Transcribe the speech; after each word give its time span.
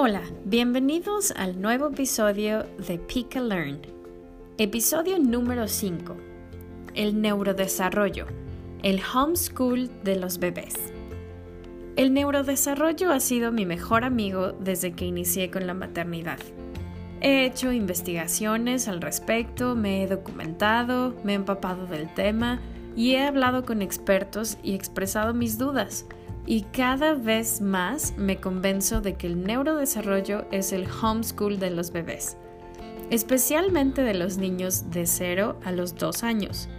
Hola, 0.00 0.22
bienvenidos 0.44 1.32
al 1.32 1.60
nuevo 1.60 1.88
episodio 1.88 2.62
de 2.86 3.00
Pika 3.00 3.40
Learn. 3.40 3.80
Episodio 4.56 5.18
número 5.18 5.66
5. 5.66 6.16
El 6.94 7.20
neurodesarrollo, 7.20 8.26
el 8.84 9.00
homeschool 9.12 9.90
de 10.04 10.14
los 10.14 10.38
bebés. 10.38 10.76
El 11.96 12.14
neurodesarrollo 12.14 13.10
ha 13.10 13.18
sido 13.18 13.50
mi 13.50 13.66
mejor 13.66 14.04
amigo 14.04 14.52
desde 14.52 14.92
que 14.92 15.04
inicié 15.04 15.50
con 15.50 15.66
la 15.66 15.74
maternidad. 15.74 16.38
He 17.20 17.44
hecho 17.44 17.72
investigaciones 17.72 18.86
al 18.86 19.00
respecto, 19.00 19.74
me 19.74 20.04
he 20.04 20.06
documentado, 20.06 21.16
me 21.24 21.32
he 21.32 21.34
empapado 21.34 21.88
del 21.88 22.14
tema 22.14 22.60
y 22.94 23.14
he 23.14 23.26
hablado 23.26 23.64
con 23.64 23.82
expertos 23.82 24.58
y 24.62 24.76
expresado 24.76 25.34
mis 25.34 25.58
dudas 25.58 26.06
y 26.50 26.62
cada 26.62 27.12
vez 27.12 27.60
más 27.60 28.14
me 28.16 28.38
convenzo 28.38 29.02
de 29.02 29.16
que 29.16 29.26
el 29.26 29.42
neurodesarrollo 29.42 30.46
es 30.50 30.72
el 30.72 30.88
homeschool 30.90 31.58
de 31.58 31.68
los 31.68 31.92
bebés, 31.92 32.38
especialmente 33.10 34.02
de 34.02 34.14
los 34.14 34.38
niños 34.38 34.90
de 34.90 35.06
0 35.06 35.60
a 35.62 35.72
los 35.72 35.94
2 35.96 36.24
años. 36.24 36.70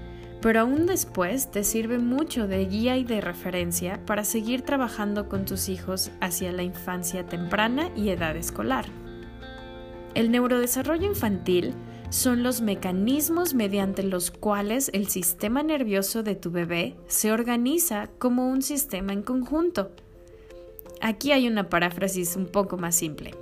Pero 0.42 0.62
aún 0.62 0.88
después 0.88 1.52
te 1.52 1.64
sirve 1.64 2.00
mucho 2.00 2.48
de 2.48 2.66
guía 2.66 2.98
y 2.98 3.04
de 3.04 3.22
referencia 3.22 4.04
para 4.08 4.24
seguir 4.24 4.64
trabajando 4.64 5.30
con 5.30 5.46
tus 5.46 5.70
hijos 5.70 6.10
hacia 6.20 6.52
la 6.52 6.64
infancia 6.64 7.28
temprana 7.28 7.92
y 7.96 8.10
edad 8.10 8.36
escolar. 8.36 8.86
El 10.16 10.32
neurodesarrollo 10.32 11.06
infantil 11.06 11.76
son 12.10 12.42
los 12.44 12.62
mecanismos 12.62 13.54
mediante 13.54 14.04
los 14.04 14.32
cuales 14.32 14.90
el 14.94 15.08
sistema 15.08 15.64
nervioso 15.64 16.24
de 16.24 16.36
tu 16.36 16.52
bebé 16.52 16.96
se 17.08 17.32
organiza 17.32 18.10
como 18.18 18.50
un 18.50 18.62
sistema 18.62 19.14
en 19.14 19.22
conjunto. 19.22 19.92
Aquí 21.02 21.32
hay 21.32 21.48
una 21.48 21.70
paráfrasis 21.70 22.36
un 22.36 22.48
poco 22.48 22.78
más 22.78 22.96
simple. 22.96 23.36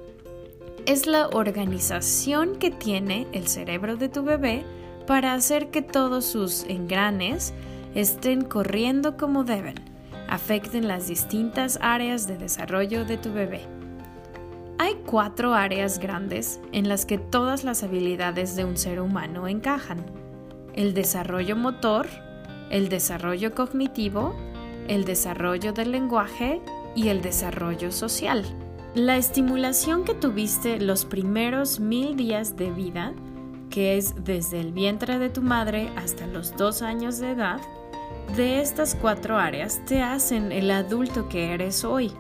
Es 0.86 1.08
la 1.08 1.28
organización 1.30 2.58
que 2.58 2.72
tiene 2.72 3.28
el 3.32 3.48
cerebro 3.48 3.96
de 3.96 4.10
tu 4.10 4.24
bebé 4.24 4.64
para 5.06 5.34
hacer 5.34 5.70
que 5.70 5.82
todos 5.82 6.26
sus 6.26 6.64
engranes 6.66 7.54
estén 7.96 8.42
corriendo 8.44 9.18
como 9.18 9.44
deben, 9.44 9.76
afecten 10.28 10.88
las 10.88 11.08
distintas 11.08 11.80
áreas 11.82 12.28
de 12.28 12.38
desarrollo 12.38 13.06
de 13.06 13.18
tu 13.18 13.32
bebé. 13.32 13.77
Hay 14.80 14.96
cuatro 15.08 15.56
áreas 15.56 15.98
grandes 15.98 16.60
en 16.72 16.88
las 16.88 17.08
que 17.08 17.18
todas 17.18 17.64
las 17.64 17.82
habilidades 17.82 18.56
de 18.56 18.64
un 18.64 18.78
ser 18.78 19.02
humano 19.02 19.48
encajan. 19.48 20.06
El 20.76 20.94
desarrollo 20.94 21.56
motor, 21.56 22.08
el 22.70 22.88
desarrollo 22.88 23.56
cognitivo, 23.56 24.36
el 24.88 25.04
desarrollo 25.04 25.74
del 25.74 25.92
lenguaje 25.92 26.62
y 26.96 27.08
el 27.08 27.24
desarrollo 27.24 27.92
social. 27.92 28.46
La 28.94 29.18
estimulación 29.18 30.04
que 30.04 30.14
tuviste 30.14 30.80
los 30.80 31.06
primeros 31.06 31.80
mil 31.80 32.16
días 32.16 32.56
de 32.56 32.70
vida, 32.70 33.14
que 33.72 33.98
es 33.98 34.14
desde 34.24 34.60
el 34.60 34.74
vientre 34.74 35.18
de 35.18 35.30
tu 35.30 35.42
madre 35.42 35.90
hasta 35.96 36.28
los 36.28 36.56
dos 36.56 36.84
años 36.84 37.18
de 37.18 37.32
edad, 37.32 37.60
de 38.36 38.62
estas 38.62 38.94
cuatro 38.94 39.38
áreas 39.38 39.82
te 39.86 40.04
hacen 40.04 40.52
el 40.52 40.70
adulto 40.70 41.30
que 41.30 41.54
eres 41.54 41.84
hoy. 41.84 42.12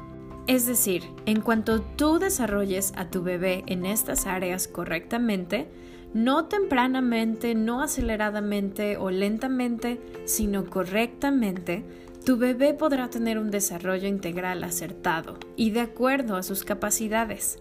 Es 0.47 0.65
decir, 0.65 1.03
en 1.25 1.41
cuanto 1.41 1.81
tú 1.81 2.19
desarrolles 2.19 2.93
a 2.95 3.09
tu 3.09 3.21
bebé 3.21 3.63
en 3.67 3.85
estas 3.85 4.25
áreas 4.25 4.69
correctamente, 4.69 5.67
no 6.13 6.45
tempranamente, 6.45 7.53
no 7.53 7.81
aceleradamente 7.81 8.95
o 8.95 9.11
lentamente, 9.11 9.99
sino 10.23 10.65
correctamente, 10.65 11.83
tu 12.25 12.37
bebé 12.37 12.73
podrá 12.73 13.09
tener 13.09 13.37
un 13.37 13.51
desarrollo 13.51 14.07
integral 14.07 14.63
acertado 14.63 15.37
y 15.57 15.71
de 15.71 15.81
acuerdo 15.81 16.37
a 16.37 16.43
sus 16.43 16.63
capacidades. 16.63 17.59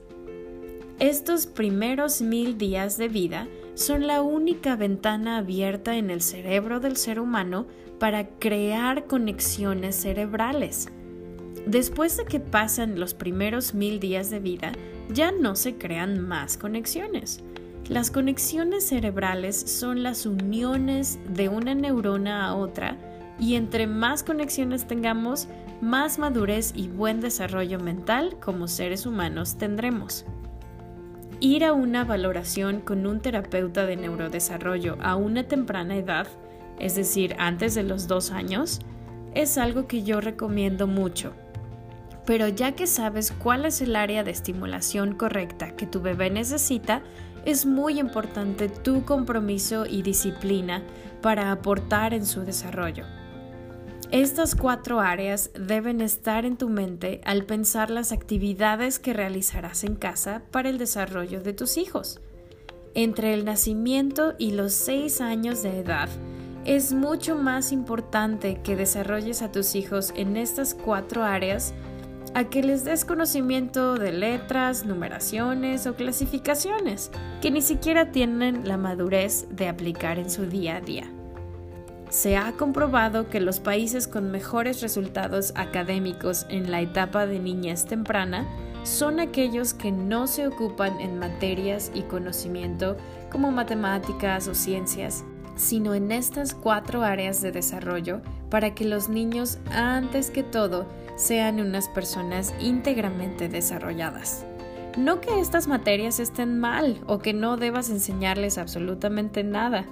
Estos 1.01 1.47
primeros 1.47 2.23
mil 2.23 2.57
días 2.57 2.97
de 2.97 3.09
vida 3.09 3.49
son 3.75 4.07
la 4.07 4.23
única 4.23 4.77
ventana 4.77 5.39
abierta 5.39 5.97
en 5.97 6.11
el 6.11 6.23
cerebro 6.23 6.81
del 6.81 6.97
ser 6.97 7.21
humano 7.21 7.67
para 7.99 8.29
crear 8.29 9.07
conexiones 9.07 9.97
cerebrales. 9.97 10.89
Después 11.67 12.17
de 12.17 12.25
que 12.27 12.39
pasan 12.39 13.01
los 13.01 13.13
primeros 13.13 13.75
mil 13.75 13.99
días 13.99 14.31
de 14.31 14.39
vida, 14.39 14.71
ya 15.13 15.33
no 15.33 15.57
se 15.57 15.77
crean 15.77 16.21
más 16.21 16.57
conexiones. 16.57 17.43
Las 17.89 18.13
conexiones 18.13 18.87
cerebrales 18.87 19.63
son 19.63 20.05
las 20.05 20.27
uniones 20.27 21.19
de 21.29 21.49
una 21.49 21.75
neurona 21.75 22.47
a 22.47 22.55
otra 22.55 22.97
y 23.41 23.57
entre 23.57 23.89
más 23.89 24.23
conexiones 24.23 24.87
tengamos, 24.87 25.49
más 25.81 26.21
madurez 26.21 26.73
y 26.77 26.87
buen 26.87 27.21
desarrollo 27.21 27.81
mental 27.81 28.37
como 28.41 28.69
seres 28.69 29.05
humanos 29.05 29.59
tendremos. 29.59 30.25
Ir 31.41 31.65
a 31.65 31.73
una 31.73 32.05
valoración 32.05 32.81
con 32.81 33.07
un 33.07 33.19
terapeuta 33.19 33.87
de 33.87 33.97
neurodesarrollo 33.97 34.99
a 35.01 35.17
una 35.17 35.43
temprana 35.43 35.97
edad, 35.97 36.29
es 36.79 36.95
decir, 36.95 37.35
antes 37.39 37.75
de 37.75 37.83
los 37.83 38.07
dos 38.07 38.31
años, 38.31 38.81
es 39.35 39.59
algo 39.59 39.89
que 39.89 40.05
yo 40.05 40.21
recomiendo 40.21 40.87
mucho 40.87 41.35
pero 42.27 42.49
ya 42.49 42.73
que 42.73 42.87
sabes 42.87 43.31
cuál 43.31 43.65
es 43.65 43.81
el 43.81 43.97
área 43.97 44.25
de 44.25 44.33
estimulación 44.33 45.15
correcta 45.15 45.77
que 45.77 45.87
tu 45.87 46.03
bebé 46.03 46.29
necesita, 46.29 47.03
es 47.45 47.65
muy 47.65 48.01
importante 48.01 48.69
tu 48.69 49.05
compromiso 49.05 49.87
y 49.87 50.03
disciplina 50.03 50.83
para 51.23 51.53
aportar 51.53 52.13
en 52.13 52.27
su 52.27 52.41
desarrollo. 52.41 53.05
Estas 54.11 54.55
cuatro 54.55 55.01
áreas 55.01 55.51
deben 55.55 56.01
estar 56.01 56.45
en 56.45 56.57
tu 56.57 56.69
mente 56.69 57.21
al 57.25 57.45
pensar 57.45 57.91
las 57.91 58.13
actividades 58.13 58.99
que 58.99 59.13
realizarás 59.13 59.85
en 59.85 59.95
casa 59.97 60.43
para 60.51 60.69
el 60.69 60.79
desarrollo 60.79 61.41
de 61.41 61.53
tus 61.53 61.77
hijos. 61.77 62.21
Entre 62.95 63.35
el 63.35 63.45
nacimiento 63.45 64.35
y 64.39 64.53
los 64.53 64.75
seis 64.75 65.21
años 65.21 65.63
de 65.63 65.81
edad, 65.81 66.09
es 66.65 66.93
mucho 66.93 67.37
más 67.37 67.71
importante 67.71 68.61
que 68.63 68.75
desarrolles 68.75 69.43
a 69.43 69.53
tus 69.53 69.77
hijos 69.77 70.13
en 70.17 70.37
estas 70.37 70.75
cuatro 70.75 71.23
áreas 71.23 71.75
a 72.37 72.45
que 72.51 72.63
les 72.63 72.85
des 72.85 73.07
conocimiento 73.07 73.95
de 73.95 74.13
letras, 74.13 74.85
numeraciones 74.85 75.87
o 75.87 75.95
clasificaciones 75.95 77.11
que 77.41 77.51
ni 77.51 77.63
siquiera 77.63 78.13
tienen 78.13 78.69
la 78.69 78.77
madurez 78.77 79.47
de 79.49 79.69
aplicar 79.69 80.19
en 80.19 80.29
su 80.29 80.45
día 80.45 80.77
a 80.77 80.81
día. 80.83 81.11
Se 82.11 82.37
ha 82.37 82.53
comprobado 82.53 83.31
que 83.31 83.41
los 83.41 83.59
países 83.59 84.07
con 84.07 84.31
mejores 84.31 84.83
resultados 84.83 85.55
académicos 85.57 86.45
en 86.51 86.71
la 86.71 86.83
etapa 86.83 87.27
de 87.27 87.39
niñez 87.39 87.87
temprana 87.87 88.47
son 88.83 89.19
aquellos 89.19 89.73
que 89.73 89.91
no 89.91 90.27
se 90.27 90.47
ocupan 90.47 91.01
en 91.01 91.19
materias 91.19 91.91
y 91.95 92.03
conocimiento 92.03 92.99
como 93.33 93.51
matemáticas 93.51 94.47
o 94.47 94.55
ciencias, 94.55 95.25
sino 95.55 95.95
en 95.95 96.13
estas 96.13 96.53
cuatro 96.53 97.03
áreas 97.03 97.41
de 97.41 97.51
desarrollo 97.51 98.21
para 98.51 98.75
que 98.75 98.85
los 98.85 99.09
niños, 99.09 99.59
antes 99.71 100.31
que 100.31 100.43
todo, 100.43 100.87
sean 101.17 101.61
unas 101.61 101.89
personas 101.89 102.55
íntegramente 102.61 103.49
desarrolladas. 103.49 104.45
No 104.97 105.21
que 105.21 105.41
estas 105.41 105.67
materias 105.67 106.21
estén 106.21 106.59
mal 106.59 107.01
o 107.07 107.19
que 107.19 107.35
no 107.35 107.57
debas 107.57 107.91
enseñarles 107.91 108.57
absolutamente 108.57 109.45
nada, 109.45 109.87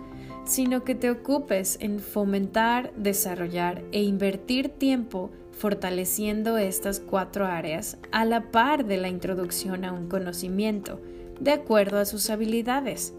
sino 0.44 0.84
que 0.84 0.94
te 0.94 1.10
ocupes 1.10 1.78
en 1.80 1.98
fomentar, 1.98 2.92
desarrollar 2.96 3.82
e 3.92 4.02
invertir 4.02 4.68
tiempo 4.68 5.30
fortaleciendo 5.52 6.58
estas 6.58 7.00
cuatro 7.00 7.46
áreas 7.46 7.96
a 8.12 8.24
la 8.24 8.50
par 8.50 8.84
de 8.84 8.96
la 8.96 9.08
introducción 9.08 9.84
a 9.84 9.92
un 9.92 10.08
conocimiento, 10.08 11.00
de 11.40 11.52
acuerdo 11.52 11.98
a 11.98 12.04
sus 12.04 12.30
habilidades. 12.30 13.14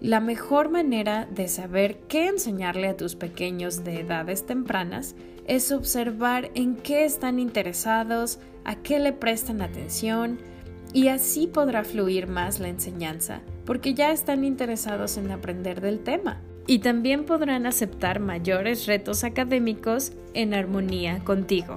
La 0.00 0.20
mejor 0.20 0.70
manera 0.70 1.28
de 1.30 1.46
saber 1.46 1.98
qué 2.08 2.28
enseñarle 2.28 2.88
a 2.88 2.96
tus 2.96 3.16
pequeños 3.16 3.84
de 3.84 4.00
edades 4.00 4.46
tempranas 4.46 5.14
es 5.46 5.72
observar 5.72 6.50
en 6.54 6.76
qué 6.76 7.04
están 7.04 7.38
interesados, 7.38 8.38
a 8.64 8.76
qué 8.76 8.98
le 8.98 9.12
prestan 9.12 9.60
atención, 9.60 10.38
y 10.94 11.08
así 11.08 11.46
podrá 11.46 11.84
fluir 11.84 12.28
más 12.28 12.60
la 12.60 12.68
enseñanza, 12.68 13.42
porque 13.66 13.92
ya 13.92 14.10
están 14.10 14.42
interesados 14.42 15.18
en 15.18 15.30
aprender 15.32 15.82
del 15.82 16.00
tema. 16.00 16.40
Y 16.66 16.78
también 16.78 17.26
podrán 17.26 17.66
aceptar 17.66 18.20
mayores 18.20 18.86
retos 18.86 19.22
académicos 19.22 20.12
en 20.32 20.54
armonía 20.54 21.22
contigo. 21.24 21.74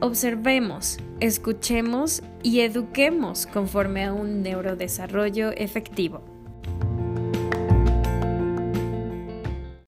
Observemos, 0.00 0.96
escuchemos 1.20 2.22
y 2.42 2.60
eduquemos 2.60 3.46
conforme 3.46 4.04
a 4.04 4.14
un 4.14 4.42
neurodesarrollo 4.42 5.50
efectivo. 5.50 6.37